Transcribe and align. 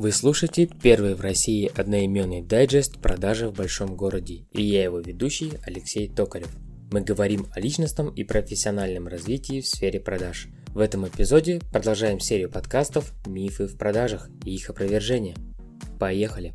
Вы 0.00 0.12
слушаете 0.12 0.66
первый 0.80 1.16
в 1.16 1.20
России 1.22 1.72
одноименный 1.76 2.40
дайджест 2.40 3.00
продажи 3.00 3.48
в 3.48 3.54
большом 3.54 3.96
городе, 3.96 4.46
и 4.52 4.62
я 4.62 4.84
его 4.84 5.00
ведущий 5.00 5.54
Алексей 5.64 6.06
Токарев. 6.06 6.54
Мы 6.92 7.00
говорим 7.00 7.48
о 7.50 7.58
личностном 7.58 8.14
и 8.14 8.22
профессиональном 8.22 9.08
развитии 9.08 9.60
в 9.60 9.66
сфере 9.66 9.98
продаж. 9.98 10.46
В 10.68 10.78
этом 10.78 11.08
эпизоде 11.08 11.60
продолжаем 11.72 12.20
серию 12.20 12.48
подкастов 12.48 13.12
«Мифы 13.26 13.66
в 13.66 13.76
продажах» 13.76 14.30
и 14.44 14.54
их 14.54 14.70
опровержение. 14.70 15.34
Поехали! 15.98 16.54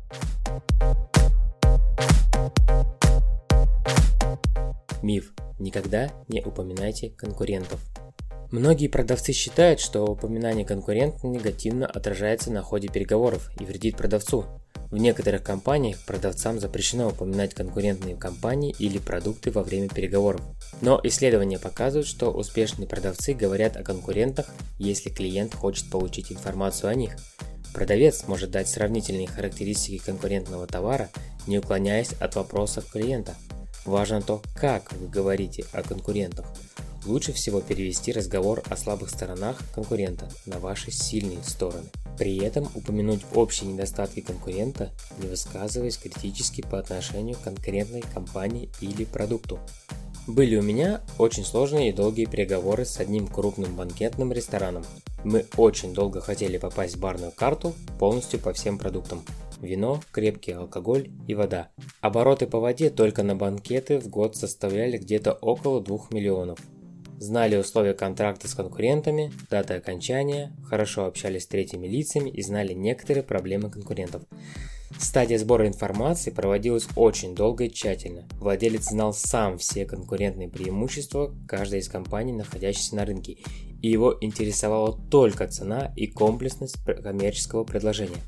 Миф. 5.02 5.34
Никогда 5.58 6.10
не 6.28 6.40
упоминайте 6.40 7.10
конкурентов. 7.10 7.82
Многие 8.54 8.86
продавцы 8.86 9.32
считают, 9.32 9.80
что 9.80 10.04
упоминание 10.04 10.64
конкурента 10.64 11.26
негативно 11.26 11.86
отражается 11.86 12.52
на 12.52 12.62
ходе 12.62 12.86
переговоров 12.86 13.50
и 13.58 13.64
вредит 13.64 13.96
продавцу. 13.96 14.44
В 14.92 14.96
некоторых 14.96 15.42
компаниях 15.42 15.98
продавцам 16.06 16.60
запрещено 16.60 17.08
упоминать 17.08 17.52
конкурентные 17.52 18.14
компании 18.14 18.72
или 18.78 18.98
продукты 18.98 19.50
во 19.50 19.64
время 19.64 19.88
переговоров. 19.88 20.40
Но 20.82 21.00
исследования 21.02 21.58
показывают, 21.58 22.06
что 22.06 22.30
успешные 22.30 22.86
продавцы 22.86 23.34
говорят 23.34 23.76
о 23.76 23.82
конкурентах, 23.82 24.46
если 24.78 25.10
клиент 25.10 25.52
хочет 25.52 25.90
получить 25.90 26.30
информацию 26.30 26.90
о 26.90 26.94
них. 26.94 27.16
Продавец 27.72 28.28
может 28.28 28.52
дать 28.52 28.68
сравнительные 28.68 29.26
характеристики 29.26 29.98
конкурентного 29.98 30.68
товара, 30.68 31.08
не 31.48 31.58
уклоняясь 31.58 32.12
от 32.20 32.36
вопросов 32.36 32.88
клиента. 32.88 33.34
Важно 33.84 34.22
то, 34.22 34.42
как 34.54 34.92
вы 34.92 35.08
говорите 35.08 35.64
о 35.72 35.82
конкурентах. 35.82 36.46
Лучше 37.06 37.34
всего 37.34 37.60
перевести 37.60 38.12
разговор 38.12 38.62
о 38.70 38.76
слабых 38.76 39.10
сторонах 39.10 39.58
конкурента 39.74 40.26
на 40.46 40.58
ваши 40.58 40.90
сильные 40.90 41.42
стороны. 41.42 41.84
При 42.18 42.38
этом 42.38 42.66
упомянуть 42.74 43.20
общие 43.34 43.70
недостатки 43.70 44.20
конкурента, 44.20 44.90
не 45.18 45.28
высказываясь 45.28 45.98
критически 45.98 46.62
по 46.62 46.78
отношению 46.78 47.36
к 47.36 47.42
конкретной 47.42 48.00
компании 48.00 48.70
или 48.80 49.04
продукту. 49.04 49.58
Были 50.26 50.56
у 50.56 50.62
меня 50.62 51.02
очень 51.18 51.44
сложные 51.44 51.90
и 51.90 51.92
долгие 51.92 52.24
переговоры 52.24 52.86
с 52.86 52.98
одним 52.98 53.26
крупным 53.26 53.76
банкетным 53.76 54.32
рестораном. 54.32 54.84
Мы 55.24 55.44
очень 55.58 55.92
долго 55.92 56.22
хотели 56.22 56.56
попасть 56.56 56.96
в 56.96 57.00
барную 57.00 57.32
карту 57.32 57.74
полностью 57.98 58.40
по 58.40 58.54
всем 58.54 58.78
продуктам. 58.78 59.22
Вино, 59.60 60.00
крепкий 60.10 60.52
алкоголь 60.52 61.10
и 61.26 61.34
вода. 61.34 61.68
Обороты 62.00 62.46
по 62.46 62.60
воде 62.60 62.88
только 62.88 63.22
на 63.22 63.36
банкеты 63.36 63.98
в 63.98 64.08
год 64.08 64.36
составляли 64.36 64.96
где-то 64.96 65.32
около 65.32 65.82
2 65.82 66.06
миллионов 66.10 66.58
знали 67.18 67.56
условия 67.56 67.94
контракта 67.94 68.48
с 68.48 68.54
конкурентами, 68.54 69.32
даты 69.50 69.74
окончания, 69.74 70.52
хорошо 70.68 71.06
общались 71.06 71.44
с 71.44 71.46
третьими 71.46 71.86
лицами 71.86 72.30
и 72.30 72.42
знали 72.42 72.72
некоторые 72.72 73.22
проблемы 73.22 73.70
конкурентов. 73.70 74.22
Стадия 74.98 75.38
сбора 75.38 75.66
информации 75.66 76.30
проводилась 76.30 76.86
очень 76.94 77.34
долго 77.34 77.64
и 77.64 77.72
тщательно. 77.72 78.28
Владелец 78.38 78.90
знал 78.90 79.12
сам 79.12 79.58
все 79.58 79.86
конкурентные 79.86 80.48
преимущества 80.48 81.34
каждой 81.48 81.80
из 81.80 81.88
компаний, 81.88 82.32
находящихся 82.32 82.96
на 82.96 83.04
рынке, 83.04 83.38
и 83.82 83.88
его 83.88 84.16
интересовала 84.20 84.96
только 85.10 85.48
цена 85.48 85.92
и 85.96 86.06
комплексность 86.06 86.76
коммерческого 86.84 87.64
предложения. 87.64 88.22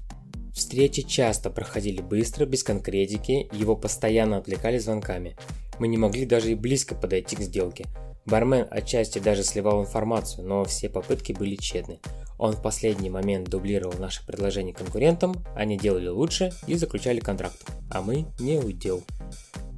Встречи 0.53 1.03
часто 1.03 1.51
проходили 1.51 2.01
быстро, 2.01 2.47
без 2.47 2.65
конкретики, 2.65 3.49
его 3.53 3.77
постоянно 3.77 4.39
отвлекали 4.39 4.79
звонками. 4.79 5.37
Мы 5.79 5.87
не 5.87 5.99
могли 5.99 6.25
даже 6.25 6.51
и 6.51 6.55
близко 6.55 6.95
подойти 6.95 7.37
к 7.37 7.41
сделке– 7.41 7.85
Бармен 8.27 8.67
отчасти 8.71 9.21
даже 9.21 9.45
сливал 9.45 9.83
информацию, 9.83 10.47
но 10.47 10.65
все 10.65 10.89
попытки 10.89 11.33
были 11.33 11.57
тщетны. 11.57 12.01
Он 12.39 12.53
в 12.53 12.63
последний 12.63 13.09
момент 13.09 13.49
дублировал 13.49 13.95
наши 13.99 14.25
предложения 14.27 14.75
конкурентам, 14.75 15.37
они 15.55 15.79
делали 15.79 16.09
лучше 16.09 16.53
и 16.67 16.75
заключали 16.75 17.21
контракт, 17.21 17.57
а 17.91 18.03
мы 18.03 18.27
не 18.39 18.59
удел. 18.59 19.03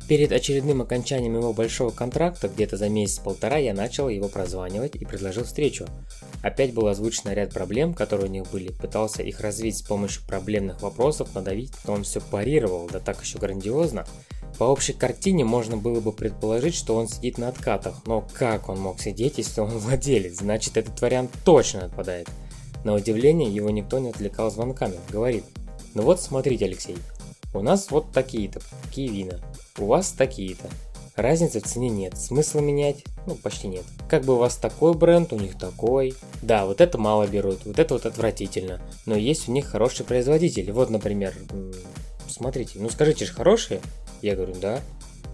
Перед 0.09 0.33
очередным 0.33 0.81
окончанием 0.81 1.37
его 1.37 1.53
большого 1.53 1.91
контракта, 1.91 2.49
где-то 2.49 2.78
за 2.78 2.89
месяц-полтора, 2.89 3.59
я 3.59 3.75
начал 3.75 4.09
его 4.09 4.28
прозванивать 4.28 4.97
и 4.97 5.05
предложил 5.05 5.44
встречу. 5.44 5.87
Опять 6.43 6.73
был 6.73 6.89
озвучен 6.89 7.31
ряд 7.31 7.53
проблем, 7.53 7.93
которые 7.93 8.28
у 8.28 8.33
них 8.33 8.50
были, 8.50 8.73
пытался 8.73 9.23
их 9.23 9.41
развить 9.41 9.77
с 9.77 9.83
помощью 9.83 10.27
проблемных 10.27 10.81
вопросов, 10.81 11.34
надавить, 11.34 11.75
но 11.84 11.93
он 11.93 12.05
все 12.05 12.23
парировал, 12.23 12.89
да 12.91 13.00
так 13.00 13.23
еще 13.23 13.39
грандиозно. 13.39 14.06
По 14.57 14.65
общей 14.65 14.93
картине 14.93 15.45
можно 15.45 15.77
было 15.77 16.01
бы 16.01 16.13
предположить, 16.13 16.75
что 16.75 16.97
он 16.97 17.09
сидит 17.09 17.39
на 17.39 17.49
откатах, 17.49 18.07
но 18.07 18.27
как 18.33 18.69
он 18.69 18.81
мог 18.81 19.01
сидеть, 19.01 19.39
если 19.39 19.61
он 19.61 19.71
владелец? 19.79 20.39
Значит, 20.39 20.77
этот 20.77 21.01
вариант 21.01 21.31
точно 21.45 21.85
отпадает. 21.85 22.29
На 22.85 22.95
удивление, 22.95 23.53
его 23.53 23.71
никто 23.71 23.99
не 23.99 24.11
отвлекал 24.11 24.51
звонками. 24.51 24.97
Говорит, 25.11 25.45
ну 25.95 26.03
вот 26.03 26.21
смотрите, 26.21 26.65
Алексей, 26.65 26.97
у 27.55 27.61
нас 27.61 27.91
вот 27.91 28.13
такие-то, 28.13 28.61
такие 28.85 29.09
вина, 29.09 29.41
у 29.79 29.87
вас 29.87 30.13
такие-то. 30.13 30.69
Разницы 31.17 31.61
в 31.61 31.65
цене 31.65 31.89
нет, 31.89 32.17
смысла 32.17 32.61
менять, 32.61 33.05
ну 33.27 33.35
почти 33.35 33.67
нет. 33.67 33.83
Как 34.09 34.25
бы 34.25 34.35
у 34.35 34.39
вас 34.39 34.57
такой 34.57 34.95
бренд, 34.95 35.33
у 35.33 35.37
них 35.37 35.59
такой. 35.59 36.15
Да, 36.43 36.65
вот 36.65 36.81
это 36.81 36.97
мало 36.97 37.27
берут, 37.27 37.65
вот 37.65 37.81
это 37.81 37.95
вот 37.95 38.07
отвратительно. 38.07 38.81
Но 39.05 39.17
есть 39.17 39.49
у 39.49 39.53
них 39.53 39.67
хорошие 39.67 40.07
производители. 40.07 40.71
Вот, 40.71 40.91
например, 40.91 41.35
смотрите, 42.29 42.79
ну 42.79 42.89
скажите 42.89 43.25
же 43.25 43.33
хорошие, 43.33 43.81
я 44.23 44.37
говорю, 44.37 44.55
да. 44.61 44.83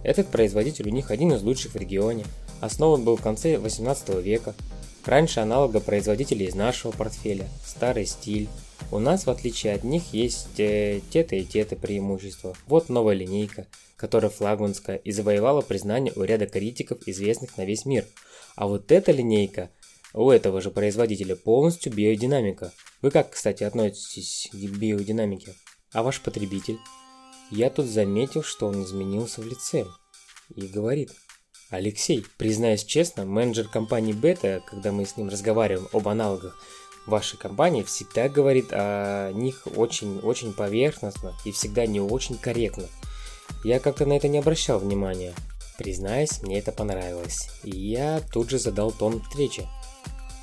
Этот 0.03 0.29
производитель 0.29 0.89
у 0.89 0.93
них 0.93 1.11
один 1.11 1.33
из 1.33 1.43
лучших 1.43 1.73
в 1.73 1.77
регионе. 1.77 2.25
Основан 2.61 3.05
был 3.05 3.17
в 3.17 3.23
конце 3.23 3.59
18 3.59 4.23
века. 4.23 4.55
Раньше 5.05 5.41
аналога 5.41 5.81
производителей 5.81 6.47
из 6.47 6.55
нашего 6.55 6.93
портфеля. 6.93 7.49
Старый 7.65 8.07
стиль. 8.07 8.49
У 8.91 8.99
нас, 8.99 9.27
в 9.27 9.31
отличие 9.31 9.75
от 9.75 9.85
них, 9.85 10.13
есть 10.13 10.59
э, 10.59 11.01
те-то 11.11 11.37
и 11.37 11.45
те-то 11.45 11.77
преимущества. 11.77 12.55
Вот 12.67 12.89
новая 12.89 13.15
линейка, 13.15 13.67
которая 13.97 14.31
флагманская 14.31 14.97
и 14.97 15.11
завоевала 15.11 15.63
признание 15.63 16.13
у 16.17 16.23
ряда 16.23 16.47
критиков, 16.47 16.99
известных 17.07 17.57
на 17.57 17.65
весь 17.65 17.87
мир. 17.87 18.05
А 18.57 18.67
вот 18.67 18.93
эта 18.93 19.13
линейка 19.13 19.71
у 20.13 20.31
этого 20.31 20.61
же 20.61 20.71
производителя 20.71 21.35
полностью 21.35 21.93
биодинамика. 21.93 22.73
Вы 23.03 23.11
как, 23.11 23.31
кстати, 23.31 23.65
относитесь 23.65 24.49
к 24.53 24.57
биодинамике? 24.57 25.55
А 25.93 26.03
ваш 26.03 26.21
потребитель? 26.21 26.79
Я 27.51 27.71
тут 27.71 27.87
заметил, 27.87 28.43
что 28.43 28.67
он 28.67 28.83
изменился 28.83 29.41
в 29.41 29.47
лице. 29.47 29.87
И 30.55 30.67
говорит, 30.67 31.11
Алексей, 31.71 32.25
признаюсь 32.39 32.85
честно, 32.85 33.25
менеджер 33.25 33.69
компании 33.69 34.13
Бета, 34.13 34.63
когда 34.67 34.93
мы 34.93 35.07
с 35.07 35.17
ним 35.17 35.29
разговариваем 35.29 35.89
об 35.93 36.09
аналогах 36.09 36.57
вашей 37.07 37.39
компании, 37.39 37.83
всегда 37.83 38.29
говорит 38.29 38.69
о 38.71 39.33
них 39.33 39.67
очень-очень 39.77 40.53
поверхностно 40.53 41.35
и 41.45 41.53
всегда 41.53 41.87
не 41.87 42.01
очень 42.01 42.37
корректно. 42.37 42.87
Я 43.63 43.81
как-то 43.81 44.07
на 44.07 44.15
это 44.15 44.29
не 44.29 44.39
обращал 44.39 44.79
внимания. 44.79 45.35
Признаюсь, 45.79 46.43
мне 46.43 46.59
это 46.59 46.73
понравилось. 46.73 47.49
И 47.65 47.71
я 47.71 48.21
тут 48.33 48.51
же 48.51 48.59
задал 48.59 48.93
тон 48.93 49.21
встречи. 49.23 49.67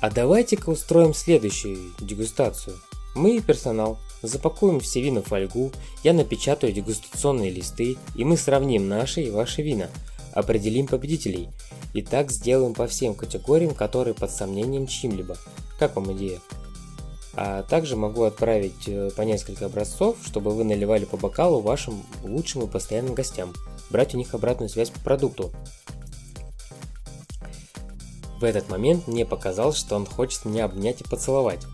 А 0.00 0.10
давайте-ка 0.10 0.70
устроим 0.70 1.14
следующую 1.14 1.92
дегустацию. 2.00 2.76
Мы 3.14 3.36
и 3.36 3.40
персонал 3.40 3.98
запакуем 4.22 4.80
все 4.80 5.00
вина 5.02 5.22
в 5.22 5.26
фольгу, 5.26 5.72
я 6.02 6.12
напечатаю 6.12 6.72
дегустационные 6.72 7.50
листы, 7.50 7.96
и 8.14 8.24
мы 8.24 8.36
сравним 8.36 8.88
наши 8.88 9.22
и 9.22 9.30
ваши 9.30 9.62
вина, 9.62 9.88
определим 10.32 10.86
победителей. 10.86 11.48
И 11.92 12.02
так 12.02 12.30
сделаем 12.30 12.74
по 12.74 12.86
всем 12.86 13.14
категориям, 13.14 13.74
которые 13.74 14.14
под 14.14 14.30
сомнением 14.30 14.86
чьим-либо. 14.86 15.36
Как 15.78 15.96
вам 15.96 16.12
идея? 16.16 16.40
А 17.34 17.62
также 17.62 17.96
могу 17.96 18.24
отправить 18.24 18.86
э, 18.86 19.10
по 19.16 19.22
несколько 19.22 19.66
образцов, 19.66 20.16
чтобы 20.24 20.50
вы 20.50 20.64
наливали 20.64 21.06
по 21.06 21.16
бокалу 21.16 21.60
вашим 21.60 22.02
лучшим 22.22 22.62
и 22.62 22.66
постоянным 22.66 23.14
гостям. 23.14 23.54
Брать 23.88 24.14
у 24.14 24.18
них 24.18 24.34
обратную 24.34 24.68
связь 24.68 24.90
по 24.90 25.00
продукту. 25.00 25.50
В 28.42 28.44
этот 28.44 28.68
момент 28.68 29.06
мне 29.06 29.24
показалось, 29.24 29.76
что 29.76 29.94
он 29.94 30.04
хочет 30.04 30.44
меня 30.44 30.64
обнять 30.64 31.00
и 31.00 31.04
поцеловать. 31.04 31.64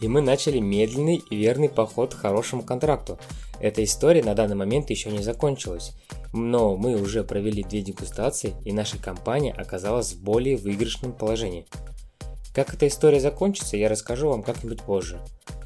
И 0.00 0.08
мы 0.08 0.22
начали 0.22 0.60
медленный 0.60 1.16
и 1.16 1.36
верный 1.36 1.68
поход 1.68 2.14
к 2.14 2.18
хорошему 2.18 2.62
контракту. 2.62 3.18
Эта 3.60 3.84
история 3.84 4.24
на 4.24 4.34
данный 4.34 4.56
момент 4.56 4.88
еще 4.88 5.10
не 5.10 5.22
закончилась. 5.22 5.92
Но 6.32 6.74
мы 6.78 6.98
уже 6.98 7.22
провели 7.22 7.62
две 7.62 7.82
дегустации, 7.82 8.54
и 8.64 8.72
наша 8.72 8.96
компания 8.96 9.52
оказалась 9.52 10.14
в 10.14 10.22
более 10.22 10.56
выигрышном 10.56 11.12
положении. 11.12 11.66
Как 12.54 12.72
эта 12.72 12.88
история 12.88 13.20
закончится, 13.20 13.76
я 13.76 13.90
расскажу 13.90 14.30
вам 14.30 14.42
как-нибудь 14.42 14.80
позже. 14.80 15.20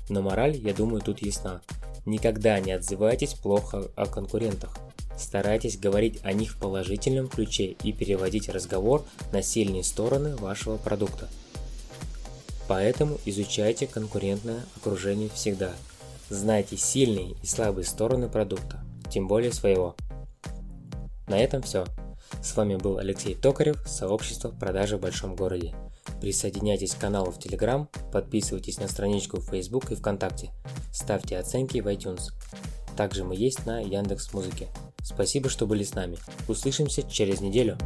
Но 0.08 0.20
мораль, 0.20 0.56
я 0.56 0.74
думаю, 0.74 1.00
тут 1.00 1.22
ясна. 1.22 1.60
Никогда 2.06 2.58
не 2.58 2.72
отзывайтесь 2.72 3.34
плохо 3.34 3.84
о 3.94 4.06
конкурентах. 4.06 4.76
Старайтесь 5.16 5.78
говорить 5.78 6.20
о 6.22 6.32
них 6.32 6.52
в 6.52 6.58
положительном 6.58 7.28
ключе 7.28 7.76
и 7.82 7.92
переводить 7.92 8.48
разговор 8.48 9.04
на 9.32 9.42
сильные 9.42 9.84
стороны 9.84 10.36
вашего 10.36 10.76
продукта. 10.76 11.28
Поэтому 12.68 13.18
изучайте 13.24 13.86
конкурентное 13.86 14.64
окружение 14.76 15.30
всегда. 15.30 15.72
Знайте 16.28 16.76
сильные 16.76 17.36
и 17.42 17.46
слабые 17.46 17.84
стороны 17.84 18.28
продукта, 18.28 18.80
тем 19.10 19.28
более 19.28 19.52
своего. 19.52 19.94
На 21.28 21.38
этом 21.38 21.62
все. 21.62 21.84
С 22.42 22.56
вами 22.56 22.76
был 22.76 22.98
Алексей 22.98 23.34
Токарев, 23.34 23.80
сообщество 23.86 24.50
продажи 24.50 24.96
в 24.96 25.00
большом 25.00 25.36
городе. 25.36 25.74
Присоединяйтесь 26.20 26.94
к 26.94 26.98
каналу 26.98 27.30
в 27.30 27.38
Telegram, 27.38 27.86
подписывайтесь 28.12 28.78
на 28.78 28.88
страничку 28.88 29.38
в 29.38 29.48
Facebook 29.48 29.92
и 29.92 29.94
ВКонтакте, 29.94 30.50
ставьте 30.92 31.38
оценки 31.38 31.78
в 31.78 31.86
iTunes. 31.86 32.32
Также 32.96 33.24
мы 33.24 33.36
есть 33.36 33.66
на 33.66 33.80
Яндекс 33.80 34.32
Музыке. 34.32 34.68
Спасибо, 35.06 35.48
что 35.48 35.68
были 35.68 35.84
с 35.84 35.94
нами. 35.94 36.18
Услышимся 36.48 37.08
через 37.08 37.40
неделю. 37.40 37.78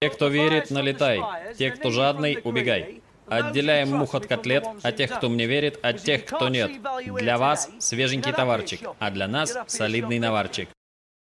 Те, 0.00 0.10
кто 0.10 0.28
верит, 0.28 0.70
налетай. 0.70 1.20
Те, 1.58 1.72
кто 1.72 1.90
жадный, 1.90 2.38
убегай. 2.44 3.02
Отделяем 3.26 3.90
мух 3.90 4.14
от 4.14 4.26
котлет, 4.26 4.64
а 4.84 4.92
тех, 4.92 5.10
кто 5.10 5.28
мне 5.28 5.46
верит, 5.46 5.80
от 5.82 6.00
тех, 6.00 6.24
кто 6.26 6.48
нет. 6.48 6.70
Для 7.16 7.36
вас 7.38 7.68
свеженький 7.80 8.32
товарчик, 8.32 8.82
а 9.00 9.10
для 9.10 9.26
нас 9.26 9.58
солидный 9.66 10.20
наварчик. 10.20 10.68